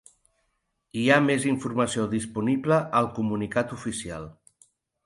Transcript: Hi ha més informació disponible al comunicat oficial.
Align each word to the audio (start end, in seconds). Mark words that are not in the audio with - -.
Hi 1.01 1.03
ha 1.09 1.17
més 1.25 1.45
informació 1.51 2.09
disponible 2.17 2.81
al 3.03 3.13
comunicat 3.21 3.79
oficial. 3.79 4.29